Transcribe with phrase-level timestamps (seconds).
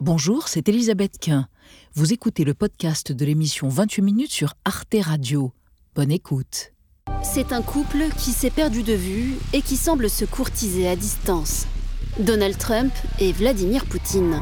[0.00, 1.48] Bonjour, c'est Elisabeth Quint.
[1.94, 5.50] Vous écoutez le podcast de l'émission 28 minutes sur Arte Radio.
[5.96, 6.72] Bonne écoute.
[7.24, 11.66] C'est un couple qui s'est perdu de vue et qui semble se courtiser à distance.
[12.20, 14.40] Donald Trump et Vladimir Poutine.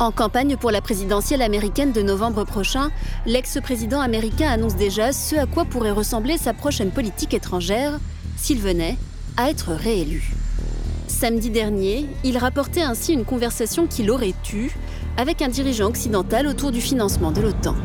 [0.00, 2.90] En campagne pour la présidentielle américaine de novembre prochain,
[3.26, 8.00] l'ex-président américain annonce déjà ce à quoi pourrait ressembler sa prochaine politique étrangère
[8.38, 8.96] s'il venait
[9.36, 10.32] à être réélu.
[11.22, 14.72] Samedi dernier, il rapportait ainsi une conversation qu'il aurait eue
[15.16, 17.76] avec un dirigeant occidental autour du financement de l'OTAN.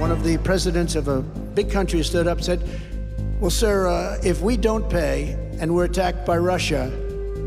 [0.00, 1.24] One of the presidents of a
[1.56, 2.60] big country stood up and said,
[3.40, 6.88] Well, sir, uh, if we don't pay and we're attacked by Russia,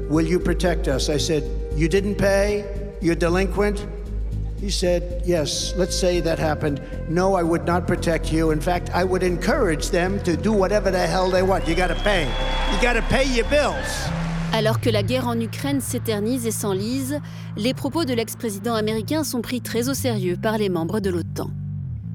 [0.10, 1.08] will you protect us?
[1.08, 1.44] I said,
[1.78, 2.66] You didn't pay?
[3.02, 3.88] You're delinquent?
[4.60, 6.82] He said, Yes, let's say that happened.
[7.08, 8.52] No, I would not protect you.
[8.52, 11.70] In fact, I would encourage them to do whatever the hell they want.
[11.70, 12.26] You gotta pay.
[12.74, 14.10] You gotta pay your bills.
[14.58, 17.20] Alors que la guerre en Ukraine s'éternise et s'enlise,
[17.58, 21.50] les propos de l'ex-président américain sont pris très au sérieux par les membres de l'OTAN.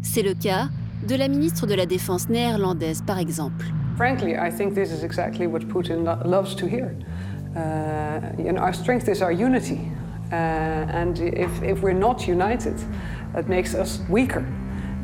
[0.01, 0.71] C'est le cas
[1.07, 3.67] de la ministre de la Défense néerlandaise, par exemple.
[3.99, 6.97] Frankly, I think this is exactly what Putin lo- loves to hear.
[7.55, 9.79] Uh, you know, our strength is our unity.
[10.33, 12.77] Uh, and if, if we're not united,
[13.35, 14.47] that makes us weaker.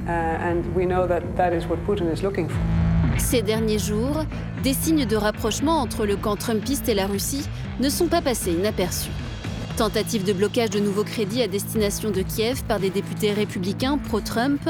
[0.06, 2.85] Uh, and we know that that is what Putin is looking for.
[3.18, 4.24] Ces derniers jours,
[4.62, 7.44] des signes de rapprochement entre le camp trumpiste et la Russie
[7.80, 9.10] ne sont pas passés inaperçus.
[9.76, 14.60] Tentative de blocage de nouveaux crédits à destination de Kiev par des députés républicains pro-Trump,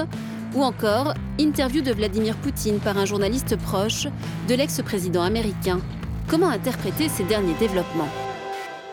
[0.55, 4.08] ou encore interview de Vladimir Poutine par un journaliste proche
[4.48, 5.81] de l'ex-président américain.
[6.28, 8.08] Comment interpréter ces derniers développements?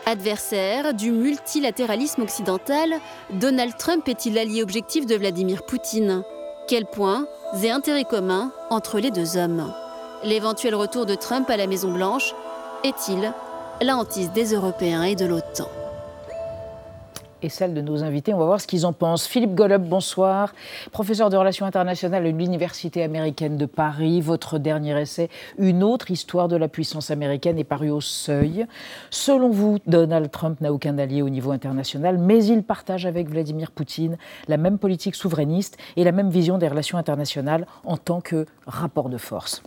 [0.04, 2.94] Adversaire du multilatéralisme occidental,
[3.32, 6.22] Donald Trump est-il l'allié objectif de Vladimir Poutine?
[6.66, 7.26] Quels points
[7.62, 9.70] et intérêts communs entre les deux hommes?
[10.22, 12.34] L'éventuel retour de Trump à la Maison-Blanche
[12.84, 13.34] est-il
[13.82, 15.68] la hantise des Européens et de l'OTAN?
[17.44, 18.32] Et celle de nos invités.
[18.32, 19.26] On va voir ce qu'ils en pensent.
[19.26, 20.54] Philippe Golub, bonsoir.
[20.92, 24.22] Professeur de relations internationales à l'Université américaine de Paris.
[24.22, 25.28] Votre dernier essai,
[25.58, 28.66] Une autre histoire de la puissance américaine, est paru au seuil.
[29.10, 33.70] Selon vous, Donald Trump n'a aucun allié au niveau international, mais il partage avec Vladimir
[33.70, 34.16] Poutine
[34.48, 39.10] la même politique souverainiste et la même vision des relations internationales en tant que rapport
[39.10, 39.62] de force.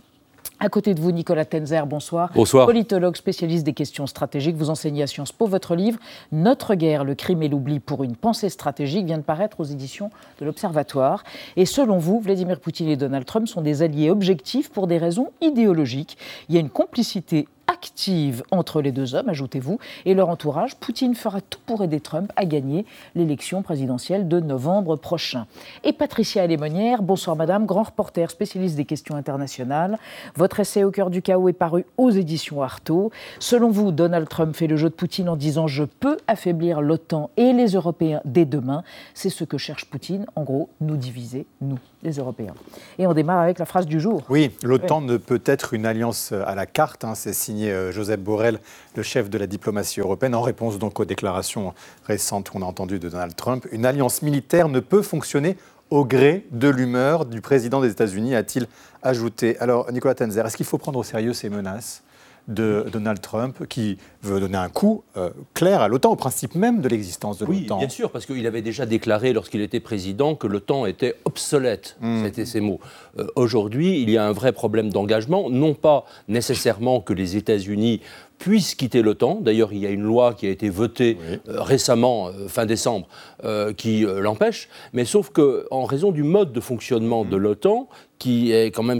[0.60, 2.32] À côté de vous, Nicolas Tenzer, bonsoir.
[2.34, 2.66] Bonsoir.
[2.66, 4.56] Politologue spécialiste des questions stratégiques.
[4.56, 5.46] Vous enseignez à Sciences Po.
[5.46, 6.00] Votre livre,
[6.32, 10.10] Notre guerre, le crime et l'oubli pour une pensée stratégique, vient de paraître aux éditions
[10.40, 11.22] de l'Observatoire.
[11.56, 15.30] Et selon vous, Vladimir Poutine et Donald Trump sont des alliés objectifs pour des raisons
[15.40, 16.18] idéologiques.
[16.48, 17.46] Il y a une complicité
[17.78, 20.74] active entre les deux hommes, ajoutez-vous, et leur entourage.
[20.74, 22.84] Poutine fera tout pour aider Trump à gagner
[23.14, 25.46] l'élection présidentielle de novembre prochain.
[25.84, 29.96] Et Patricia Alémonière, bonsoir madame, grand reporter spécialiste des questions internationales.
[30.34, 33.12] Votre essai Au cœur du chaos est paru aux éditions Artaud.
[33.38, 37.30] Selon vous, Donald Trump fait le jeu de Poutine en disant Je peux affaiblir l'OTAN
[37.36, 38.82] et les Européens dès demain.
[39.14, 42.54] C'est ce que cherche Poutine, en gros, nous diviser, nous, les Européens.
[42.98, 44.24] Et on démarre avec la phrase du jour.
[44.28, 48.20] Oui, l'OTAN ne peut être une alliance à la carte, hein, c'est signé euh, Joseph
[48.20, 48.60] Borrell,
[48.96, 51.74] le chef de la diplomatie européenne, en réponse donc aux déclarations
[52.04, 53.66] récentes qu'on a entendues de Donald Trump.
[53.72, 55.56] Une alliance militaire ne peut fonctionner
[55.90, 58.66] au gré de l'humeur du président des États-Unis, a-t-il
[59.02, 59.58] ajouté.
[59.58, 62.02] Alors, Nicolas Tenzer, est-ce qu'il faut prendre au sérieux ces menaces?
[62.48, 66.80] De Donald Trump qui veut donner un coup euh, clair à l'OTAN, au principe même
[66.80, 70.34] de l'existence de Oui, l'OTAN bien sûr, parce qu'il avait déjà déclaré lorsqu'il était président
[70.34, 71.96] que l'OTAN était obsolète.
[72.00, 72.24] Hmm.
[72.24, 72.80] C'était ses mots.
[73.18, 78.00] Euh, Aujourd'hui, il y a un vrai problème d'engagement, non pas nécessairement que les États-Unis
[78.38, 79.40] puissent quitter l'OTAN.
[79.40, 81.18] D'ailleurs, il y a une loi qui a été votée
[81.48, 83.08] euh, récemment, euh, fin décembre,
[83.44, 84.68] euh, qui euh, l'empêche.
[84.92, 87.88] Mais sauf qu'en raison du mode de fonctionnement de l'OTAN,
[88.18, 88.98] qui est quand même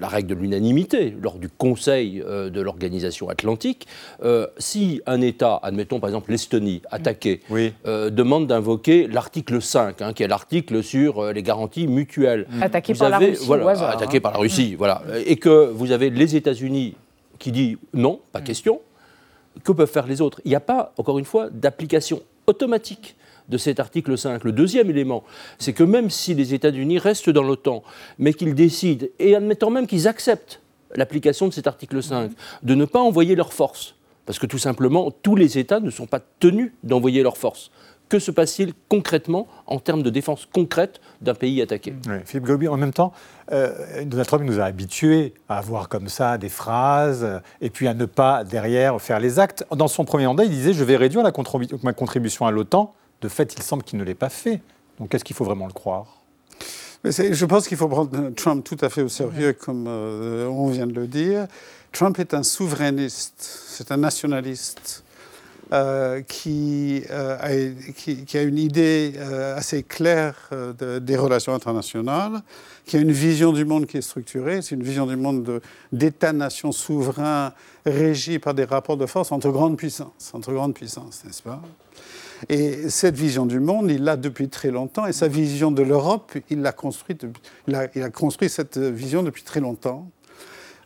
[0.00, 3.86] la règle de l'unanimité lors du Conseil euh, de l'organisation atlantique,
[4.24, 7.72] euh, si un État, admettons par exemple l'Estonie, attaqué, Oui.
[7.86, 12.46] euh, demande d'invoquer l'article 5, hein, qui est l'article sur euh, les garanties mutuelles.
[12.60, 14.20] Attaqué Vous par la Russie voilà, hasard, Attaqué hein.
[14.20, 15.02] par la Russie, voilà.
[15.26, 16.96] Et que vous avez les États-Unis
[17.38, 18.80] qui dit non, pas question.
[19.64, 20.40] Que peuvent faire les autres?
[20.44, 23.16] Il n'y a pas, encore une fois, d'application automatique
[23.48, 24.44] de cet article 5.
[24.44, 25.24] Le deuxième élément,
[25.58, 27.82] c'est que même si les États-Unis restent dans l'OTAN,
[28.18, 30.60] mais qu'ils décident, et admettant même qu'ils acceptent
[30.94, 33.94] l'application de cet article 5, de ne pas envoyer leurs forces,
[34.24, 37.70] parce que tout simplement, tous les États ne sont pas tenus d'envoyer leurs forces.
[38.08, 41.92] Que se passe-t-il concrètement en termes de défense concrète d'un pays attaqué?
[42.06, 43.12] Oui, Philippe Gobi, en même temps,
[43.50, 47.88] euh, Donald Trump nous a habitués à avoir comme ça des phrases euh, et puis
[47.88, 49.64] à ne pas derrière faire les actes.
[49.72, 52.92] Dans son premier mandat, il disait Je vais réduire la contribu- ma contribution à l'OTAN.
[53.22, 54.60] De fait, il semble qu'il ne l'ait pas fait.
[55.00, 56.20] Donc est-ce qu'il faut vraiment le croire?
[57.02, 60.68] Mais je pense qu'il faut prendre Trump tout à fait au sérieux, comme euh, on
[60.68, 61.46] vient de le dire.
[61.92, 63.34] Trump est un souverainiste,
[63.68, 65.02] c'est un nationaliste.
[65.72, 72.40] Euh, qui, euh, a, qui, a, une idée euh, assez claire des relations internationales,
[72.84, 74.62] qui a une vision du monde qui est structurée.
[74.62, 75.60] C'est une vision du monde
[75.90, 77.52] d'États-nations souverains
[77.84, 81.60] régis par des rapports de force entre grandes puissances, entre grandes puissances, n'est-ce pas?
[82.48, 85.06] Et cette vision du monde, il l'a depuis très longtemps.
[85.06, 87.16] Et sa vision de l'Europe, il, l'a construit,
[87.66, 90.08] il a construit cette vision depuis très longtemps.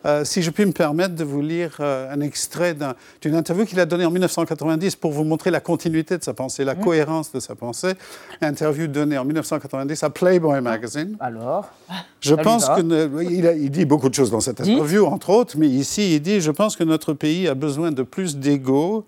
[0.07, 2.75] Euh, si je puis me permettre de vous lire euh, un extrait
[3.21, 6.65] d'une interview qu'il a donnée en 1990 pour vous montrer la continuité de sa pensée,
[6.65, 7.93] la cohérence de sa pensée.
[8.41, 11.17] Interview donnée en 1990 à Playboy Magazine.
[11.21, 11.71] Alors
[12.21, 13.23] Je pense que.
[13.23, 16.41] il, il, dit beaucoup de choses dans cette interview, entre autres, mais ici, il dit
[16.41, 19.05] Je pense que notre pays a besoin de plus d'ego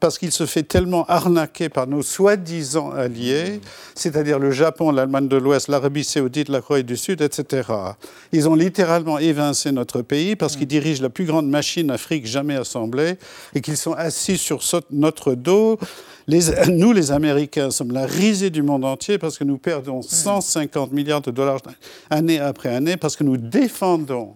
[0.00, 3.60] parce qu'il se fait tellement arnaquer par nos soi-disant alliés,
[3.94, 7.68] c'est-à-dire le Japon, l'Allemagne de l'Ouest, l'Arabie saoudite, la Corée du Sud, etc.
[8.32, 12.54] Ils ont littéralement évincé notre pays parce qu'ils dirigent la plus grande machine Afrique jamais
[12.54, 13.16] assemblée
[13.54, 14.60] et qu'ils sont assis sur
[14.90, 15.78] notre dos.
[16.28, 16.40] Les,
[16.70, 21.20] nous, les Américains, sommes la risée du monde entier parce que nous perdons 150 milliards
[21.20, 21.60] de dollars
[22.10, 24.34] année après année parce que nous défendons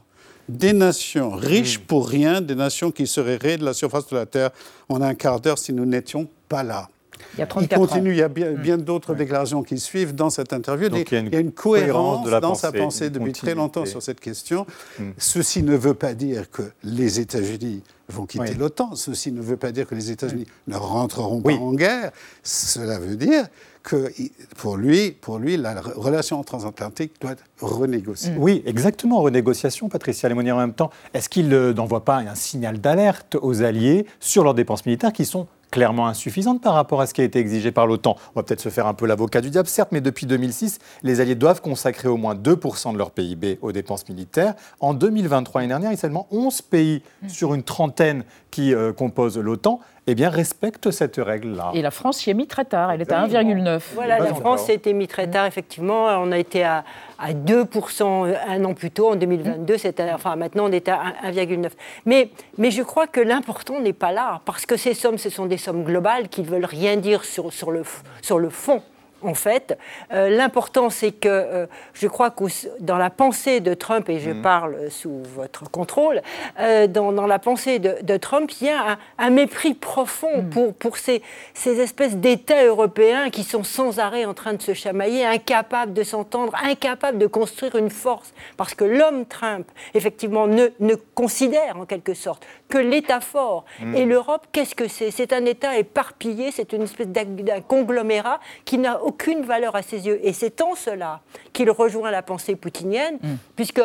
[0.48, 1.82] des nations riches mm.
[1.82, 4.50] pour rien, des nations qui seraient raies de la surface de la Terre
[4.88, 6.88] en un quart d'heure si nous n'étions pas là.
[7.34, 8.82] Il, y a 34 continue, il y a bien, mm.
[8.82, 10.88] d'autres déclarations qui suivent dans cette interview.
[10.94, 14.66] il, y a une, cohérence, dans sa pensée depuis très longtemps sur cette question.
[14.98, 15.10] Mm.
[15.18, 18.94] Ceci ne veut pas dire que les États-Unis vont quitter l'OTAN.
[18.94, 22.10] Ceci ne veut pas dire que les États-Unis ne rentreront pas en guerre.
[22.42, 23.46] Cela veut dire
[23.82, 24.12] que
[24.56, 28.32] pour lui, pour lui, la relation transatlantique doit être renégociée.
[28.36, 30.90] Oui, exactement, renégociation, Patricia Lemonnier en même temps.
[31.14, 35.24] Est-ce qu'il euh, n'envoie pas un signal d'alerte aux alliés sur leurs dépenses militaires qui
[35.24, 38.16] sont clairement insuffisante par rapport à ce qui a été exigé par l'OTAN.
[38.34, 41.20] On va peut-être se faire un peu l'avocat du diable, certes, mais depuis 2006, les
[41.20, 44.54] Alliés doivent consacrer au moins 2% de leur PIB aux dépenses militaires.
[44.80, 48.92] En 2023, l'année dernière, il y a seulement 11 pays sur une trentaine qui euh,
[48.92, 51.70] composent l'OTAN eh bien, respectent cette règle-là.
[51.74, 53.80] Et la France y est mis très tard, elle est à 1,9.
[53.94, 56.06] Voilà, la France a été mise très tard, effectivement.
[56.20, 56.84] On a été à,
[57.18, 59.76] à 2% un an plus tôt, en 2022,
[60.12, 61.70] enfin maintenant on est à 1,9.
[62.06, 65.46] Mais, mais je crois que l'important n'est pas là, parce que ces sommes, ce sont
[65.46, 67.82] des sommes globales qui ne veulent rien dire sur, sur, le,
[68.22, 68.82] sur le fond
[69.22, 69.78] en fait.
[70.12, 72.44] Euh, l'important, c'est que euh, je crois que
[72.80, 74.42] dans la pensée de Trump, et je mhm.
[74.42, 76.22] parle sous votre contrôle,
[76.58, 80.50] euh, dans, la pensée de, Trump, il y a un, mépris profond mhm.
[80.50, 81.22] pour, pour ces,
[81.54, 86.02] ces espèces d'États européens qui sont sans arrêt en train de se chamailler, incapables de
[86.02, 88.32] s'entendre, incapables de construire une force.
[88.56, 93.64] Parce que l'homme Trump, effectivement, ne, ne considère en quelque sorte que l'État fort.
[93.80, 93.94] Mhm.
[93.96, 95.10] Et l'Europe, qu'est-ce que c'est?
[95.10, 100.06] C'est un État éparpillé, c'est une espèce d'un conglomérat qui n'a aucune valeur à ses
[100.06, 100.20] yeux.
[100.22, 101.20] Et c'est en cela
[101.52, 103.34] qu'il rejoint la pensée poutinienne, mm.
[103.56, 103.82] puisque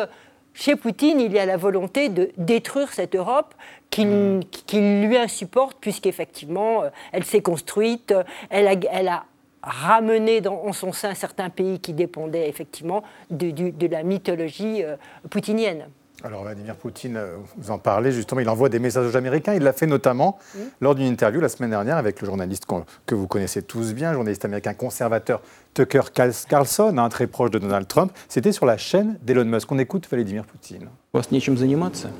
[0.54, 3.54] chez Poutine, il y a la volonté de détruire cette Europe
[3.90, 5.06] qu'il mm.
[5.06, 8.14] lui insupporte, puisqu'effectivement, euh, elle s'est construite,
[8.50, 9.24] elle a, elle a
[9.62, 14.96] ramené dans, en son sein certains pays qui dépendaient effectivement de, de la mythologie euh,
[15.28, 15.88] poutinienne.
[16.23, 19.55] Alors Vladimir Poutine, euh, vous en parlez justement, il envoie des messages aux Américains.
[19.55, 20.37] Il l'a fait notamment
[20.79, 22.67] lors d'une interview la semaine dernière avec le journaliste
[23.07, 25.41] que vous connaissez tous bien, journaliste américain conservateur
[25.73, 26.01] Tucker
[26.47, 28.11] Carlson, hein, très proche de Donald Trump.
[28.29, 29.71] C'était sur la chaîne d'Elon Musk.
[29.71, 30.89] On écoute Vladimir Poutine.
[31.13, 32.11] У вас нечем заниматься.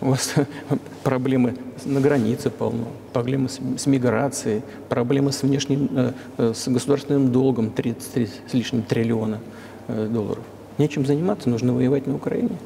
[0.00, 0.34] У вас
[1.04, 1.54] проблемы
[1.84, 7.70] на границе полно, проблемы с, с миграцией, проблемы с внешним, э, э с государственным долгом
[7.70, 9.38] 33 с лишним триллиона
[9.86, 10.42] э, долларов.
[10.78, 12.56] Нечем заниматься, нужно воевать на Украине.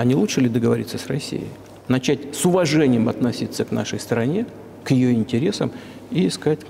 [0.00, 1.48] А не лучше ли договориться с Россией?
[1.88, 4.46] Начать с уважением относиться к нашей стране,
[4.84, 5.70] к ее интересам
[6.10, 6.60] и искать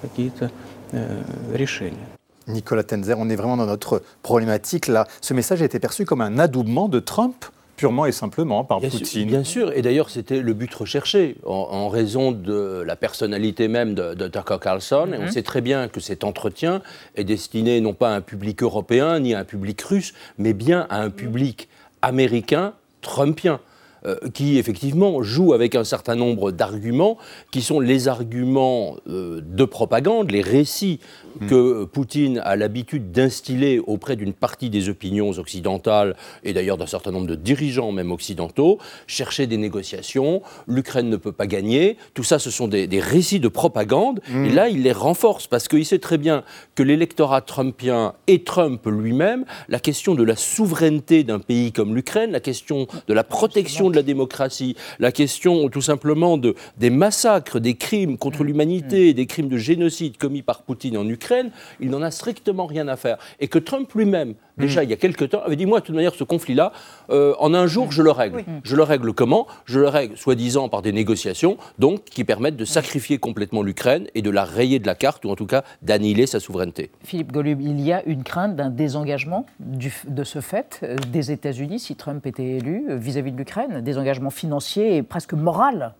[0.00, 0.50] какие-то
[0.92, 1.22] euh,
[1.54, 2.06] решения.
[2.46, 5.06] Nicolas Tenzer, on est vraiment dans notre problématique là.
[5.20, 7.44] Ce message a été perçu comme un adoubement de Trump
[7.76, 9.26] purement et simplement par Poutine.
[9.26, 14.28] bien sûr, et d'ailleurs c'était le but recherché en, raison de la personnalité même de,
[14.28, 15.08] Tucker Carlson.
[15.12, 15.30] Et on mhm.
[15.30, 16.82] sait très bien que cet entretien
[17.16, 20.86] est destiné non pas à un public européen ni à un public russe, mais bien
[20.90, 21.68] à un public
[22.01, 23.59] américain trumpien.
[24.05, 27.17] Euh, qui effectivement joue avec un certain nombre d'arguments
[27.51, 31.01] qui sont les arguments euh, de propagande, les récits
[31.41, 31.47] hmm.
[31.47, 36.15] que Poutine a l'habitude d'instiller auprès d'une partie des opinions occidentales
[36.45, 41.33] et d'ailleurs d'un certain nombre de dirigeants même occidentaux, chercher des négociations, l'Ukraine ne peut
[41.33, 44.45] pas gagner, tout ça ce sont des, récits de propagande hmm.
[44.45, 46.43] et là il les renforce parce qu'il sait très bien
[46.75, 52.31] que l'électorat trumpien et Trump lui-même, la question de la souveraineté d'un pays comme l'Ukraine,
[52.31, 56.89] la question de la protection question de la démocratie, la question tout simplement de, des
[56.89, 61.89] massacres, des crimes contre l'humanité, des crimes de génocide commis par Poutine en Ukraine, il
[61.89, 63.17] n'en a strictement rien à faire.
[63.39, 65.95] Et que Trump lui-même, déjà il y a quelques temps, avait dit moi, de toute
[65.95, 66.71] manière, ce conflit-là,
[67.09, 68.43] euh, en un jour, je le règle.
[68.63, 69.47] Je le règle comment?
[69.65, 74.21] Je le règle, soi-disant, par des négociations, donc qui permettent de sacrifier complètement l'Ukraine et
[74.21, 76.91] de la rayer de la carte, ou en tout cas d'annihiler sa souveraineté.
[77.03, 81.31] Philippe Golub, il y a une crainte d'un désengagement du, de ce fait euh, des
[81.31, 85.93] États-Unis, si Trump était élu, euh, vis-à-vis de l'Ukraine, désengagement financier et presque moral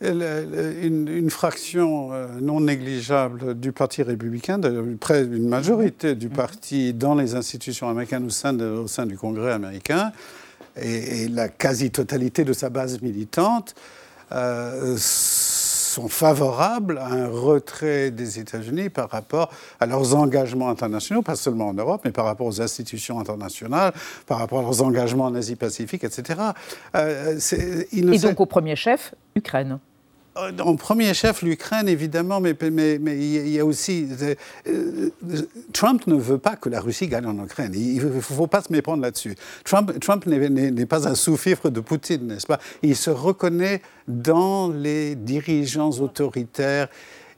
[0.00, 7.14] une, une, fraction non négligeable du Parti républicain, de, près d'une majorité du parti dans
[7.14, 10.12] les institutions américaines au sein, de, au sein du Congrès américain,
[10.76, 13.74] et, et la quasi-totalité de sa base militante,
[14.32, 14.96] euh,
[15.92, 21.68] sont favorables à un retrait des États-Unis par rapport à leurs engagements internationaux, pas seulement
[21.68, 23.92] en Europe, mais par rapport aux institutions internationales,
[24.26, 26.40] par rapport à leurs engagements en Asie-Pacifique, etc.
[26.96, 27.38] Euh,
[27.92, 29.91] Et donc au premier chef, Ukraine euh,
[30.34, 34.08] en premier chef, l'Ukraine, évidemment, mais, il y a aussi.
[34.66, 35.10] Euh,
[35.72, 37.72] Trump ne veut pas que la Russie gagne en Ukraine.
[37.74, 39.34] Il ne faut pas se méprendre là-dessus.
[39.64, 42.60] Trump, Trump n'est pas un sous-fifre de Poutine, n'est-ce pas?
[42.82, 46.88] Il se reconnaît dans les dirigeants autoritaires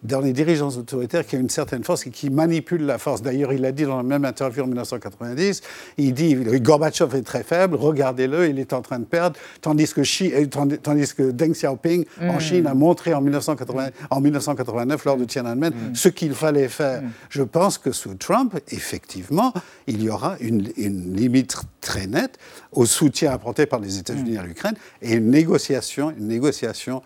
[0.05, 3.23] dans les dirigeants autoritaires qui ont une certaine force et qui manipulent la force.
[3.23, 5.63] D'ailleurs, il a dit dans la même interview en 1990,
[5.99, 10.03] il dit Gorbatchev est très faible, regardez-le, il est en train de perdre, tandis que,
[10.03, 12.41] euh, tandis que Deng Xiaoping en mm.
[12.41, 15.95] Chine a montré en, 1980, en 1989 lors de Tiananmen mm.
[15.95, 17.03] ce qu'il fallait faire.
[17.03, 17.11] Mm.
[17.31, 19.53] Je pense que sous Trump, effectivement,
[19.87, 22.39] il y aura une, une limite très nette
[22.73, 27.03] au soutien apporté par les États-Unis à l'Ukraine et une négociation, une négociation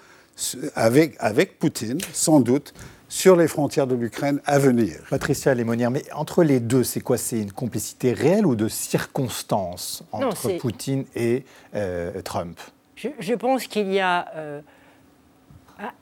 [0.75, 2.75] avec, avec Poutine, sans doute,
[3.09, 4.97] sur les frontières de l'Ukraine à venir.
[5.09, 7.17] Patricia Lémonière, mais entre les deux, c'est quoi?
[7.17, 12.61] C'est une complicité réelle ou de circonstances entre Poutine et euh, Trump?
[12.97, 14.61] Je, pense qu'il y a euh,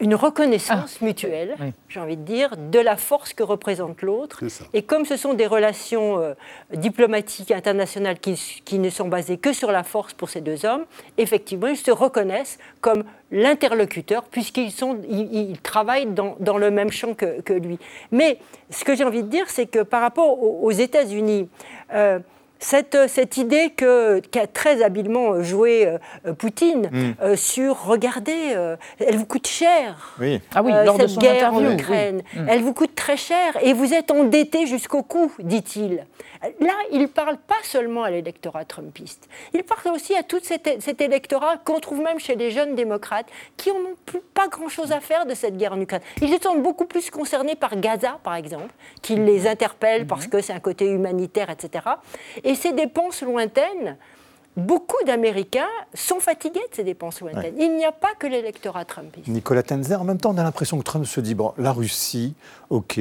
[0.01, 1.05] une reconnaissance ah.
[1.05, 1.57] mutuelle,
[1.89, 4.43] j'ai envie de dire, de la force que représente l'autre.
[4.73, 6.35] Et comme ce sont des relations euh,
[6.73, 10.85] diplomatiques internationales qui, ne sont basées que sur la force pour ces deux hommes,
[11.19, 17.53] effectivement, ils se reconnaissent comme l'interlocuteur puisqu'ils sont, ils, travaillent dans, le même champ que,
[17.53, 17.79] lui.
[18.13, 18.39] Mais
[18.71, 21.49] ce que j'ai envie de dire, c'est que par rapport aux, États-Unis,
[21.95, 22.19] euh,
[22.59, 27.15] cette, cette, idée qu'a très habilement joué euh, Poutine mm.
[27.23, 30.15] euh, sur regardez, euh, elle vous coûte cher.
[30.21, 30.41] Oui.
[30.55, 32.47] Ah oui, lors cette de son guerre en Ukraine, mm.
[32.49, 36.05] elle vous coûte très cher et vous êtes endetté jusqu'au cou, dit-il.
[36.61, 40.81] Là, il ne parle pas seulement à l'électorat trumpiste, il parle aussi à tout cet,
[40.81, 45.01] cet électorat qu'on trouve même chez les jeunes démocrates qui n'ont plus pas grand-chose à
[45.01, 46.03] faire de cette guerre en Ukraine.
[46.21, 48.73] Ils sont beaucoup plus concernés par Gaza, par exemple,
[49.03, 50.07] qui les interpelle mm-hmm.
[50.07, 51.85] parce que c'est un côté humanitaire, etc.
[52.47, 53.97] Et ces dépenses lointaines,
[54.57, 57.57] beaucoup d'Américains sont fatigués de ces dépenses lointaines.
[57.59, 59.27] Il n'y a pas que l'électorat trumpiste.
[59.27, 62.35] Nicolas Tenzer, en même temps, on a l'impression que Trump se dit, bon, la Russie,
[62.71, 63.01] ok,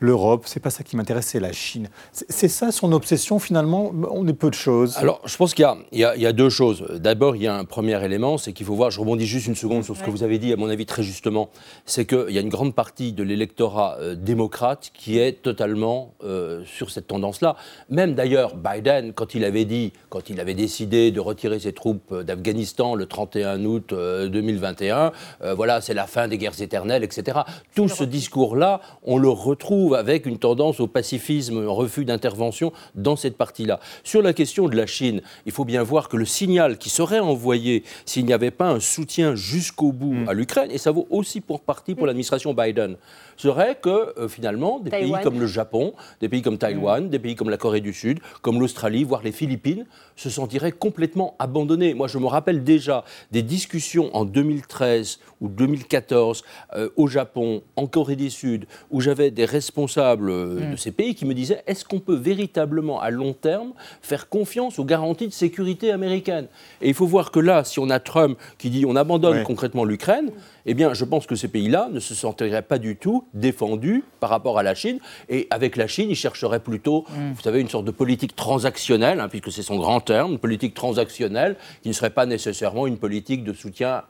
[0.00, 1.88] l'Europe, c'est pas ça qui m'intéresse, c'est la Chine.
[2.12, 3.92] C'est ça son obsession finalement?
[4.10, 4.96] On est peu de choses.
[4.96, 6.84] Alors, je pense qu'il y, y, a deux choses.
[7.00, 9.54] D'abord, il y a un premier élément, c'est qu'il faut voir, je rebondis juste une
[9.54, 11.50] seconde sur ce que vous avez dit, à mon avis très justement,
[11.86, 16.62] c'est qu'il y a une grande partie de l'électorat euh, démocrate qui est totalement euh,
[16.64, 17.56] sur cette tendance-là.
[17.90, 22.12] Même d'ailleurs, Biden, quand il avait dit, quand il avait décidé de retirer ses troupes
[22.12, 25.12] euh, d'Afghanistan le 31 août 2021,
[25.56, 27.40] voilà, c'est la fin des guerres éternelles, etc.
[27.74, 33.16] Tout ce discours-là, on le retrouve avec une tendance au pacifisme, un refus d'intervention dans
[33.16, 33.80] cette partie-là.
[34.04, 37.18] Sur la question de la Chine, il faut bien voir que le signal qui serait
[37.18, 40.28] envoyé s'il n'y avait pas un soutien jusqu'au bout mm.
[40.28, 42.06] à l'Ukraine, et ça vaut aussi pour partie pour mm.
[42.06, 42.96] l'administration Biden,
[43.36, 47.08] serait que euh, finalement des pays comme le Japon, des pays comme Taïwan, mm.
[47.08, 51.36] des pays comme la Corée du Sud, comme l'Australie, voire les Philippines, se sentiraient complètement
[51.38, 51.94] abandonnés.
[51.94, 57.86] Moi, je me rappelle déjà des discussions en 2013 ou 2014 euh, au Japon, en
[57.86, 60.76] Corée du Sud, où j'avais des responsables euh, de mm.
[60.76, 64.84] ces pays qui me disaient est-ce qu'on peut véritablement à long terme faire confiance aux
[64.84, 66.46] garanties de sécurité américaines?
[66.82, 69.84] Et il faut voir que là, si on a Trump qui dit on abandonne concrètement
[69.84, 70.30] l'Ukraine,
[70.66, 74.30] eh bien, je pense que ces pays-là ne se sentiraient pas du tout défendus par
[74.30, 74.98] rapport à la Chine.
[75.28, 77.32] Et avec la Chine, ils chercheraient plutôt, mm.
[77.34, 80.74] vous savez, une sorte de politique transactionnelle, hein, puisque c'est son grand terme, une politique
[80.74, 84.02] transactionnelle qui ne serait pas nécessairement une politique de soutien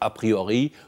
[0.00, 0.72] a priori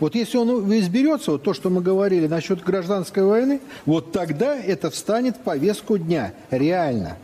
[0.00, 4.90] Вот если он изберется, вот то, что мы говорили насчет гражданской войны, вот тогда это
[4.90, 6.34] встанет в повестку дня.
[6.50, 7.16] Реально.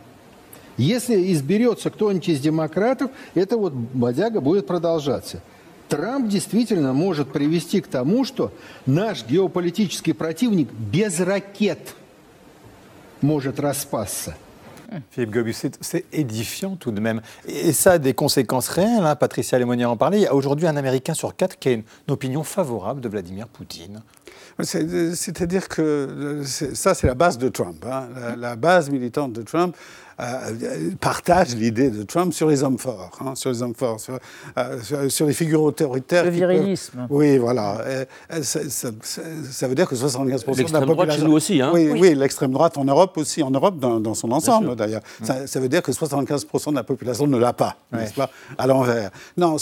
[0.77, 5.41] Если изберется кто-нибудь из демократов, это вот бодяга будет продолжаться.
[5.87, 8.51] Трамп действительно может привести к тому, что
[8.85, 11.95] наш геополитический противник без ракет
[13.21, 14.35] может распасться.
[15.11, 17.21] Philippe Gobus, c'est édifiant tout de même.
[17.47, 19.05] Et ça a des conséquences réelles.
[19.05, 19.15] Hein.
[19.15, 20.19] Patricia Lémonière en parlait.
[20.19, 23.47] Il y a aujourd'hui un Américain sur quatre qui a une, opinion favorable de Vladimir
[23.47, 24.01] Poutine.
[24.61, 27.85] C'est-à-dire que ça, c'est la base de Trump.
[27.85, 28.07] Hein.
[28.37, 29.75] La, base militante de Trump,
[30.19, 34.17] euh, partage l'idée de Trump sur les hommes forts, hein, sur les hommes forts, sur,
[34.57, 36.23] euh, sur, les figures autoritaires.
[36.23, 37.07] Le virilisme.
[37.09, 37.83] Oui, voilà.
[38.41, 40.93] Ça, ça, ça, veut dire que 75% de la population.
[40.93, 41.99] droite chez nous aussi, hein Oui, oui.
[41.99, 45.01] oui l'extrême droite en Europe aussi, en Europe dans, dans son ensemble d'ailleurs.
[45.19, 45.45] Mm.
[45.47, 49.11] Ça, veut dire que 75% de la population ne l'a pas, n'est-ce pas, à l'envers.
[49.35, 49.57] Non,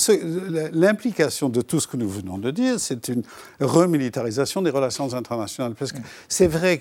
[0.72, 3.24] l'implication de tout ce que nous venons de dire, c'est une
[3.60, 5.74] remilitarisation des relations internationales.
[5.77, 6.03] Parce que mm.
[6.27, 6.79] c'est vrai,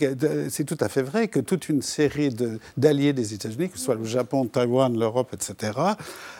[0.50, 2.34] c'est tout à fait vrai que toute une série
[2.76, 5.72] d'alliés des États-Unis que ce soit le Japon, Taïwan, l'Europe, etc.,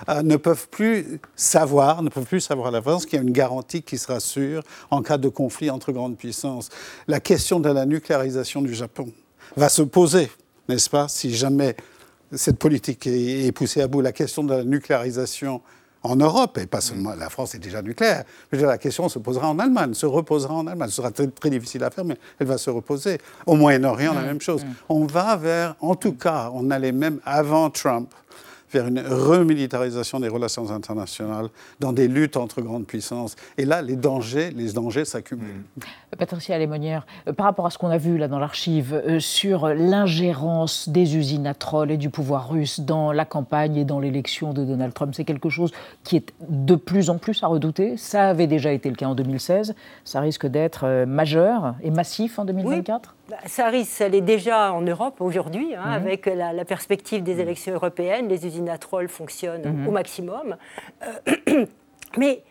[0.09, 3.33] euh, ne peuvent plus savoir, ne peuvent plus savoir à l'avance qu'il y a une
[3.33, 6.69] garantie qui sera sûre en cas de conflit entre grandes puissances.
[7.09, 9.12] La question de la nucléarisation du Japon
[9.57, 10.31] va se poser,
[10.69, 11.76] n'est-ce pas, si jamais
[12.35, 14.00] cette politique est poussée à bout.
[14.00, 15.61] La question de la nucléarisation
[16.03, 18.25] en Europe, et pas seulement la France est déjà nucléaire.
[18.51, 20.89] Mais la question se posera en Allemagne, se reposera en Allemagne.
[20.89, 23.19] Ce sera très, très difficile à faire, mais elle va se reposer.
[23.47, 24.65] Au Moyen-Orient, la même chose.
[24.89, 28.13] On va vers, en tout cas, on allait même avant Trump,
[28.73, 31.49] vers une remilitarisation des relations internationales,
[31.81, 33.37] dans des luttes entre grandes puissances.
[33.59, 35.62] Et là, les dangers, les dangers s'accumulent.
[35.76, 35.83] Mmh.
[36.19, 39.69] Patricia Lémonière, euh, par rapport à ce qu'on a vu là dans l'archive euh, sur
[39.69, 44.52] l'ingérence des usines à troll et du pouvoir russe dans la campagne et dans l'élection
[44.52, 45.73] de Donald Trump, c'est quelque chose
[46.05, 47.97] qui est de plus en plus à redouter.
[47.97, 49.75] Ça avait déjà été le cas en 2016.
[50.05, 54.75] Ça risque d'être euh, majeur et massif en 2024 bah, ça risque, elle est déjà
[54.75, 56.07] en Europe aujourd'hui, hein, mhm.
[56.07, 57.41] avec la, perspective des mhm.
[57.41, 58.29] élections européennes.
[58.29, 59.89] Les usines à troll fonctionnent mhm.
[59.89, 60.57] au maximum.
[61.03, 61.65] Euh,
[62.19, 62.43] mais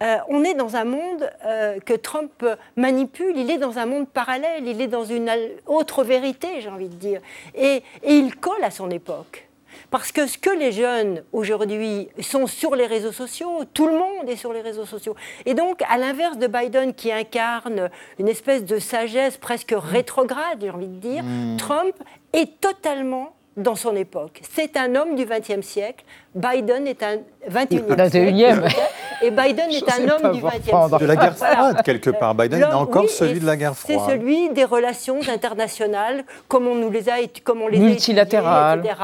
[0.00, 4.08] euh, on est dans un monde euh, que Trump manipule, il est dans un monde
[4.08, 5.28] parallèle, il est dans une
[5.66, 7.20] autre vérité, j'ai envie de dire.
[7.56, 9.47] et il colle à son époque.
[9.90, 14.28] Parce que ce que les jeunes aujourd'hui sont sur les réseaux sociaux, tout le monde
[14.28, 15.16] est sur les réseaux sociaux.
[15.46, 20.70] Et donc, à l'inverse de Biden qui incarne une espèce de sagesse presque rétrograde, j'ai
[20.70, 21.56] envie de dire, hmm.
[21.56, 21.94] Trump
[22.32, 24.40] est totalement dans son époque.
[24.50, 26.04] C'est un homme du XXe siècle.
[26.34, 27.18] Biden est un
[27.50, 28.90] 21e siècle.
[29.22, 30.98] Et Biden est un homme du XXe siècle.
[31.00, 32.34] De la guerre froide, quelque part.
[32.34, 34.00] Biden est encore celui de la guerre froide.
[34.06, 38.80] C'est celui des relations internationales, comme on nous les a, comme on les Multilatérales.
[38.80, 38.94] etc.,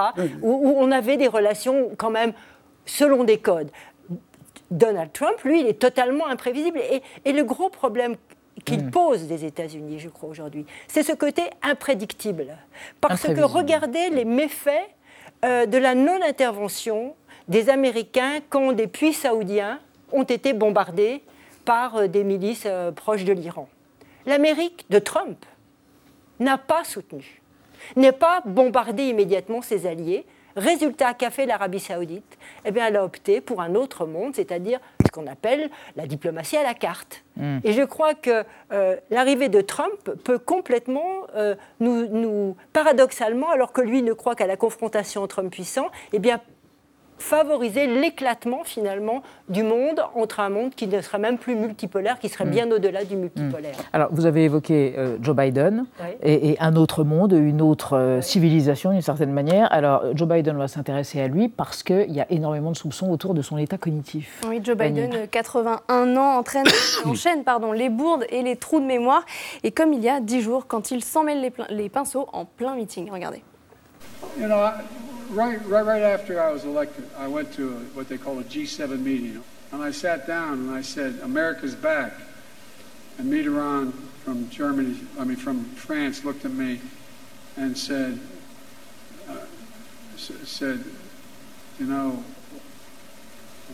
[0.43, 2.33] où, on avait des relations quand même
[2.87, 3.71] selon des codes.
[4.71, 6.79] Donald Trump, lui, il est totalement imprévisible.
[6.79, 8.17] Et, et le gros problème
[8.65, 8.91] qu'il mm.
[8.91, 10.67] pose des États-Unis, je crois, aujourd'hui.
[10.89, 12.57] C'est ce côté imprédictible.
[13.01, 14.89] Parce que regardez les méfaits
[15.45, 17.15] euh, de la non-intervention
[17.49, 19.79] des Américains quand des puits saoudiens
[20.15, 21.23] ont été bombardés
[21.65, 23.69] par euh, des milices euh, proches de l'Iran.
[24.25, 25.45] L'Amérique de Trump
[26.41, 27.43] n'a pas soutenu,
[27.97, 30.25] n'est pas bombardé immédiatement ses alliés,
[30.57, 32.39] Résultat qu'a fait l'Arabie saoudite?
[32.65, 36.57] Eh bien, Elle a opté pour un autre monde, c'est-à-dire ce qu'on appelle la diplomatie
[36.57, 37.25] à la carte.
[37.37, 37.59] Hmm.
[37.65, 43.73] Et je crois que euh, l'arrivée de Trump peut complètement euh, nous, nous, paradoxalement, alors
[43.73, 46.41] que lui ne croit qu'à la confrontation entre hommes puissants, eh bien,
[47.19, 52.29] favoriser l'éclatement finalement du monde entre un monde qui ne sera même plus multipolaire, qui
[52.29, 52.51] serait mm.
[52.51, 53.77] bien au-delà du multipolaire.
[53.77, 53.83] Mm.
[53.93, 55.87] Alors vous avez évoqué euh, Joe Biden
[56.23, 59.73] et, un autre monde, une autre euh, civilisation d'une certaine manière.
[59.73, 63.35] Alors Joe Biden va s'intéresser à lui parce qu'il y a énormément de soupçons autour
[63.35, 64.41] de son état cognitif.
[64.49, 66.67] Oui, Joe Biden, 81 ans, entraîne,
[67.05, 69.25] enchaîne pardon, les bourdes et les trous de mémoire.
[69.63, 72.45] Et comme il y a 10 jours, quand il s'en mêle les, les pinceaux en
[72.45, 73.11] plein meeting.
[73.11, 73.43] Regardez.
[75.31, 78.45] Right, right, right after I was elected, I went to a, what they call a
[78.45, 82.13] G7 meeting, and I sat down and I said, "America's back."
[83.19, 83.93] And Mitterrand
[84.25, 86.81] from Germany, I mean from France, looked at me
[87.57, 88.19] and said,
[89.29, 89.37] uh,
[90.17, 90.85] "said,
[91.79, 92.25] you know,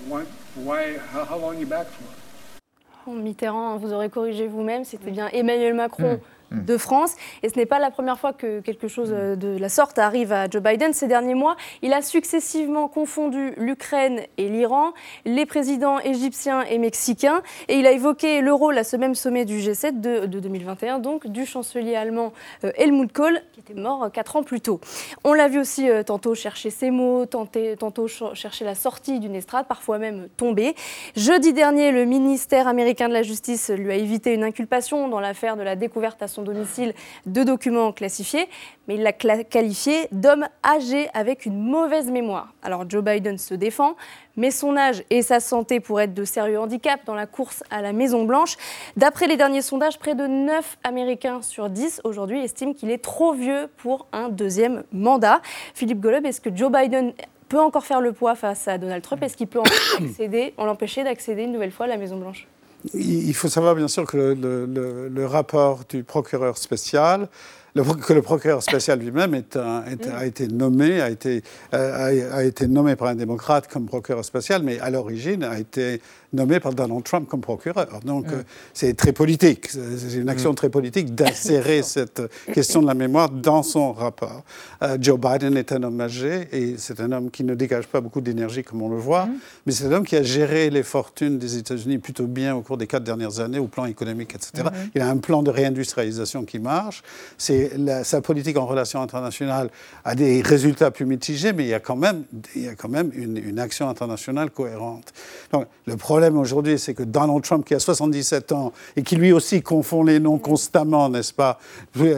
[0.07, 5.11] what, why, how, how long are you back for?" Mitterrand, vous aurez corrigé vous-même, c'était
[5.11, 6.15] bien Emmanuel Macron.
[6.15, 6.65] Mm Hmm.
[6.65, 7.15] de France.
[7.45, 10.33] Et ce n'est pas la première fois que quelque chose euh, de la sorte arrive
[10.33, 10.93] à Joe Biden.
[10.93, 14.93] Ces derniers mois, il a successivement confondu l'Ukraine et l'Iran,
[15.25, 19.45] les présidents égyptiens et mexicains, et il a évoqué le rôle à ce même sommet
[19.45, 22.33] du G7 de, 2021, donc du chancelier allemand
[22.65, 24.81] euh, Helmut Kohl, qui était mort euh, quatre ans plus tôt.
[25.23, 29.99] On l'a vu aussi tantôt chercher ses mots, tantôt chercher la sortie d'une estrade, parfois
[29.99, 30.75] même tomber.
[31.15, 35.57] Jeudi dernier, le ministère américain de la Justice lui a évité une inculpation dans l'affaire
[35.57, 36.95] de la découverte à son domicile
[37.27, 38.49] de documents classifiés,
[38.89, 42.53] mais il l'a qualifié d'homme âgé avec une mauvaise mémoire.
[42.63, 43.97] Alors Joe Biden se défend,
[44.37, 47.83] mais son âge et sa santé pourraient être de sérieux handicaps dans la course à
[47.83, 48.57] la Maison-Blanche.
[48.97, 53.33] D'après les derniers sondages, près de 9 Américains sur 10 aujourd'hui estiment qu'il est trop
[53.33, 55.41] vieux pour un deuxième mandat.
[55.75, 57.13] Philippe Golub, est-ce que Joe Biden
[57.49, 59.23] peut encore faire le poids face à Donald Trump?
[59.23, 62.47] Est-ce qu'il peut en l'empêcher d'accéder une nouvelle fois à la Maison-Blanche
[62.95, 67.29] il faut savoir bien sûr que le, rapport du procureur spécial,
[67.75, 71.43] que le procureur spécial lui-même a été nommé, a été,
[71.75, 76.01] euh, a été nommé par un démocrate comme procureur spécial, mais à l'origine a été
[76.33, 78.01] nommé par Donald Trump comme procureur.
[78.05, 82.95] Donc euh, c'est très politique, c'est une action très politique d'insérer cette question de la
[82.95, 84.45] mémoire dans son rapport.
[84.83, 88.01] Euh, Joe Biden est un homme âgé et c'est un homme qui ne dégage pas
[88.01, 89.29] beaucoup d'énergie comme on le voit,
[89.67, 92.77] mais c'est un homme qui a géré les fortunes des États-Unis plutôt bien au cours
[92.77, 94.69] des quatre dernières années au plan économique, etc.
[94.95, 97.03] Il a un plan de réindustrialisation qui marche.
[97.39, 97.73] C'est
[98.05, 99.71] sa politique en relations internationales
[100.05, 102.89] a des résultats plus mitigés, mais il y a quand même, il y a quand
[102.89, 105.13] même une, une action internationale cohérente.
[105.53, 109.17] Donc le problème problème aujourd'hui, c'est que Donald Trump, qui a 77 ans et qui
[109.17, 111.59] lui aussi confond les noms constamment, n'est-ce pas,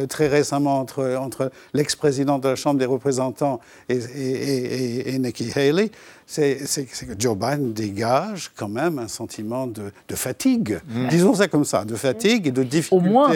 [0.08, 5.92] très récemment entre, entre l'ex-président de la Chambre des représentants et, et, et Nikki Haley,
[6.32, 10.78] c'est que Joe Biden dégage quand même un sentiment de, fatigue.
[10.88, 11.08] Mm.
[11.08, 13.08] Disons ça comme ça, de fatigue et de difficulté.
[13.08, 13.30] Au moins.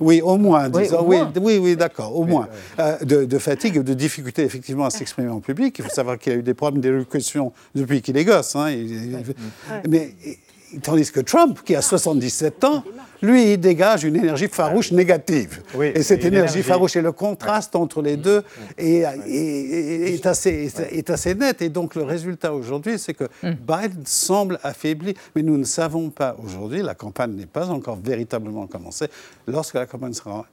[0.00, 0.68] Oui, au moins.
[0.68, 2.48] Disons, oui, oui, oui, d'accord, au moins.
[2.78, 5.78] Euh, de, fatigue et de difficulté effectivement à s'exprimer en public.
[5.78, 8.56] Il faut savoir qu'il a eu des problèmes d'élocution depuis qu'il est gosse.
[8.56, 8.70] Hein.
[9.88, 10.14] mais
[10.82, 12.84] Tandis que Trump, qui a 77 ans,
[13.22, 15.62] lui, il dégage une énergie farouche négative.
[15.80, 18.44] et cette énergie, farouche et le contraste entre les deux
[18.76, 19.04] est,
[20.26, 21.62] assez, est, assez, net.
[21.62, 23.52] Et donc le résultat aujourd'hui, c'est que mm.
[23.66, 25.14] Biden semble affaibli.
[25.34, 29.08] Mais nous ne savons pas aujourd'hui, la campagne n'est pas encore véritablement commencée.
[29.46, 30.46] Lorsque la campagne sera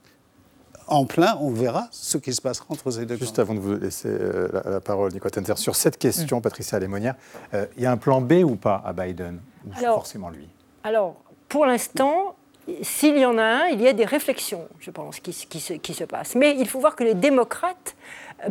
[0.88, 3.75] en plein, on verra ce qui se passera entre ces deux Juste avant de vous
[3.75, 6.41] laisser euh, la, parole, Nicolas Tenter, sur cette question, mm.
[6.41, 7.15] Patricia Lémonière,
[7.54, 9.39] euh, il y a un plan B ou pas à Biden?
[9.67, 10.47] Ou forcément lui
[10.84, 11.15] Alors,
[11.49, 12.36] pour l'instant,
[12.82, 15.93] s'il y en a un, il y a des réflexions, je pense, qui, se, qui
[15.93, 16.36] se passent.
[16.36, 17.95] Mais il faut voir que les démocrates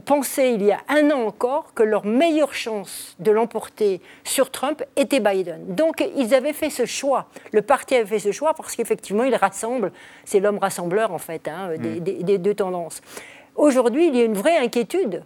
[0.04, 4.82] pensaient il y a un an encore que leur meilleure chance de l'emporter sur Trump
[4.96, 5.74] était Biden.
[5.74, 7.26] Donc ils avaient fait ce choix.
[7.52, 9.92] Le parti avait fait ce choix parce qu'effectivement il rassemble,
[10.24, 12.00] c'est l'homme rassembleur en fait, hein, mm.
[12.00, 13.00] des, deux tendances.
[13.56, 15.22] Aujourd'hui, il y a une vraie inquiétude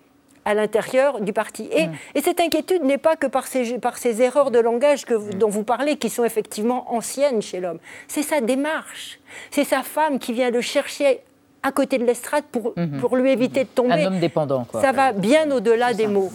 [0.49, 1.69] à l'intérieur du parti.
[1.73, 1.93] Et, mm.
[2.15, 5.35] et cette inquiétude n'est pas que par ces, par ces erreurs de langage que mm.
[5.35, 7.79] dont vous parlez, qui sont effectivement anciennes chez l'homme.
[8.09, 9.21] C'est sa démarche.
[9.51, 11.21] C'est sa femme qui vient le chercher
[11.63, 12.99] à côté de l'estrade pour, mhm.
[13.01, 14.05] pour lui éviter de tomber.
[14.05, 14.65] Un homme dépendant.
[14.65, 14.81] Quoi.
[14.81, 16.31] Ça va bien au-delà des mots.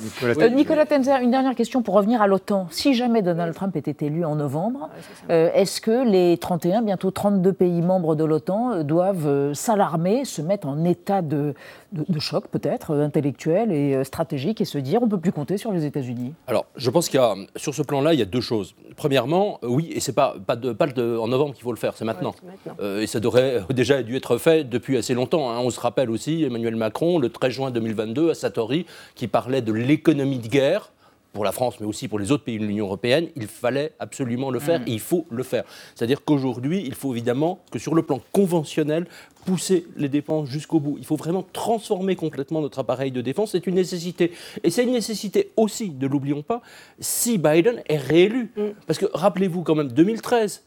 [0.51, 2.67] Nicolas, euh, Tenzer, une dernière question pour revenir à l'OTAN.
[2.71, 4.89] Si jamais Donald Trump était élu en novembre,
[5.29, 10.41] euh, est-ce que les 31, bientôt 32 pays membres de l'OTAN euh, doivent s'alarmer, se
[10.41, 11.53] mettre en état de,
[11.93, 15.71] de, choc peut-être, intellectuel et stratégique, et se dire on ne peut plus compter sur
[15.71, 18.41] les États-Unis Alors, je pense qu'il y a, sur ce plan-là, il y a deux
[18.41, 18.75] choses.
[18.95, 22.05] Premièrement, oui, et c'est pas, pas, de, pas en novembre qu'il faut le faire, c'est
[22.05, 22.35] maintenant.
[22.81, 25.49] et ça devrait déjà dû être fait depuis assez longtemps.
[25.51, 25.59] Hein.
[25.59, 29.71] On se rappelle aussi Emmanuel Macron, le 13 juin 2022, à Satori, qui parlait de
[29.71, 30.91] l'économie de guerre
[31.33, 34.51] pour la France, mais aussi pour les autres pays de l'Union européenne, il fallait absolument
[34.51, 34.87] le faire mm.
[34.87, 35.63] et il faut le faire.
[35.95, 39.07] C'est-à-dire qu'aujourd'hui, il faut évidemment que sur le plan conventionnel,
[39.45, 40.95] pousser les dépenses jusqu'au bout.
[40.99, 43.51] Il faut vraiment transformer complètement notre appareil de défense.
[43.51, 44.31] C'est une nécessité.
[44.63, 46.61] Et c'est une nécessité aussi, ne l'oublions pas,
[46.99, 48.51] si Biden est réélu.
[48.55, 48.61] Mm.
[48.85, 50.63] Parce que rappelez-vous quand même, 2013,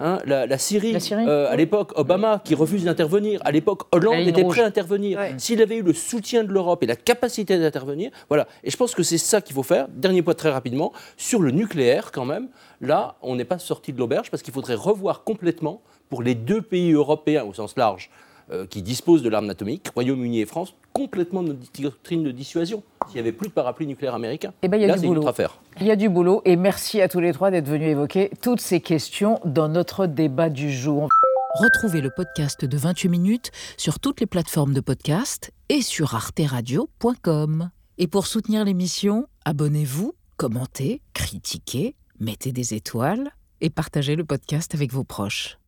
[0.00, 3.40] Hein, la, Syrie, euh, à l'époque, Obama qui refuse d'intervenir.
[3.44, 5.20] À l'époque, Hollande était prêt à intervenir.
[5.38, 8.48] S'il avait eu le soutien de l'Europe et la capacité d'intervenir, voilà.
[8.64, 9.86] Et je pense que c'est ça qu'il faut faire.
[9.88, 12.48] Dernier point très rapidement, sur le nucléaire quand même.
[12.80, 16.62] Là, on n'est pas sorti de l'auberge parce qu'il faudrait revoir complètement pour les deux
[16.62, 18.10] pays européens au sens large
[18.50, 22.82] euh, qui disposent de l'arme atomique, Royaume-Uni et France, complètement notre doctrine de dissuasion.
[23.06, 25.26] S'il n'y avait plus de parapluie nucléaire américain, eh ben, y a du boulot.
[25.26, 25.58] affaire.
[25.80, 28.60] Il y a du boulot et merci à tous les trois d'être venus évoquer toutes
[28.60, 31.08] ces questions dans notre débat du jour.
[31.54, 37.70] Retrouvez le podcast de 28 minutes sur toutes les plateformes de podcast et sur arteradio.com.
[37.98, 44.92] Et pour soutenir l'émission, abonnez-vous, commentez, critiquez, mettez des étoiles et partagez le podcast avec
[44.92, 45.58] vos proches.